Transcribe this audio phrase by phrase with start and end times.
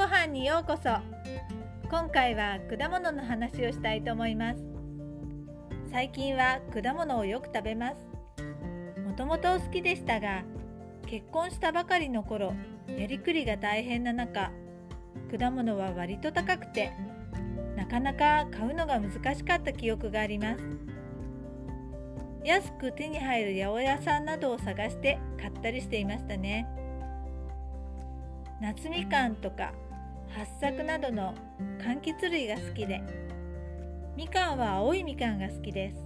[0.00, 0.88] ご飯にようこそ。
[1.90, 4.64] 今回は果物の話をしたいと思います。
[5.92, 7.96] 最近は果物をよく食べます。
[9.06, 10.42] もともと好きでしたが
[11.06, 12.54] 結婚したばかりの頃
[12.88, 14.50] やりくりが大変な中
[15.38, 16.92] 果物は割と高くて
[17.76, 20.62] なかなか買うのが難しかった記憶があります。
[22.42, 26.66] 安く手に入る八百屋さんなどを探して買ったりしていましたね。
[28.62, 29.74] 夏みかんとか
[30.36, 31.34] 八作などの
[31.78, 33.02] 柑橘類が好きで
[34.16, 35.96] みかんは青いみかんが好きです。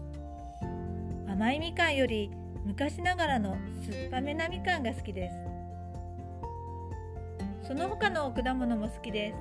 [1.28, 2.30] 甘いみかんより
[2.64, 5.36] 昔ながらの酸っぱめなみかんが好きです。
[7.68, 9.34] その他の果物も好きで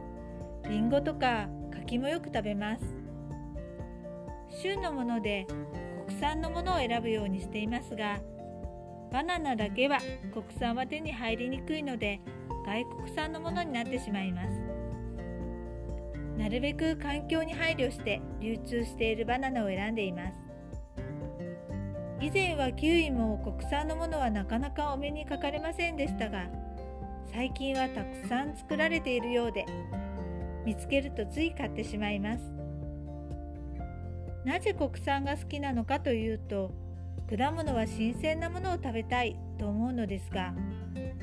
[0.64, 0.70] す。
[0.70, 2.84] りんごとか柿もよく食べます。
[4.62, 5.46] 旬のもので
[6.08, 8.20] 国産のものを選ぶようにしていますが
[9.12, 10.00] バナナだけは
[10.34, 12.20] 国産は手に入りにくいので
[12.66, 14.63] 外国産のものになってしまいます。
[16.38, 20.38] なるべく環境に配慮して流通しているバナナを選んでいます。
[22.22, 26.48] 以前はキウイも国産のものはなかなかお目にかかれませんでしたが
[27.34, 29.66] 最近はたくさん作られているようで
[30.66, 32.54] 見つけるとつい買ってしまいます。
[34.46, 36.72] なぜ国産が好きなのかというと
[37.30, 40.54] 果物は新鮮なものを食べたいと思うのですが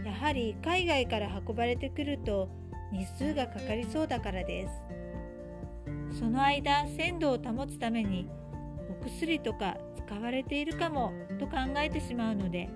[0.04, 2.48] やはり海外から運ばれてくると
[2.92, 4.99] 日数がかかりそうだからです。
[6.18, 8.28] その間鮮度を保つために
[8.90, 12.68] お薬とか使われているかもと考えてしまうので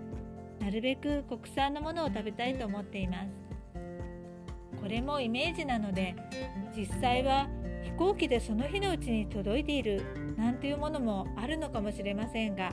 [0.61, 3.45] なるべく国産のものを食べたいと思っています。
[4.81, 6.15] これもイメージなので
[6.77, 7.49] 実際は
[7.83, 12.71] 飛行機でその日のうちに届いているなんていうものもあるのかもしれませんが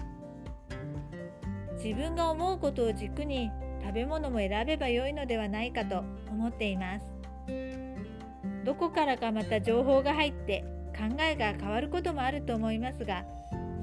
[1.84, 3.50] 自分が思うことを軸に
[3.82, 7.11] 食べ物も選べばよいのではないかと思っています。
[8.66, 10.64] どこからかまた情報が入って
[10.96, 13.26] 考えが変わることもあると思いますが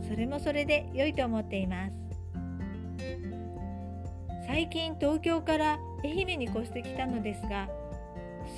[0.09, 1.93] それもそれで良いと思っています。
[4.47, 7.69] 最近東京から愛媛に越してきたのですが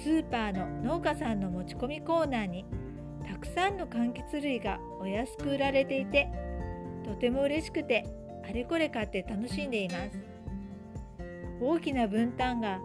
[0.05, 2.65] スーパーの農家さんの持ち込みコーナーに
[3.27, 6.31] たくさんの柑橘類がお安く売られていて
[7.05, 8.06] とても嬉しくて
[8.49, 10.19] あれこれ買って楽しんでいます。
[11.61, 12.81] 大きな分担が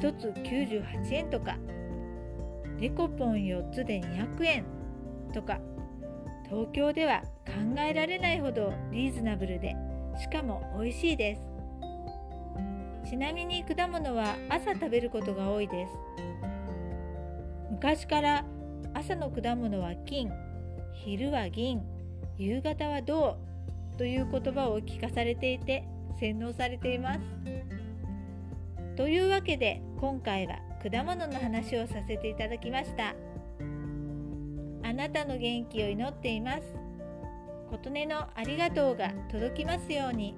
[0.00, 1.56] 1つ98円とか
[2.80, 4.64] デコポン4つで200円
[5.34, 5.60] とか
[6.48, 9.76] 東京では考えられないほどリーズナブルで
[10.18, 11.42] しかも美味しいです。
[13.08, 15.92] ちなみに果物は朝食べることが多いです。
[17.70, 18.44] 昔から
[18.94, 20.32] 朝の果物は金
[20.92, 21.82] 昼は銀
[22.38, 23.36] 夕方は銅
[23.98, 25.84] という言葉を聞かされていて
[26.18, 27.20] 洗脳されています。
[28.96, 33.14] というわけで今回は果物の話をさせていただきました。
[34.82, 36.62] あなたの元気を祈っています。
[37.70, 40.34] 琴音のありがとうが届きますように。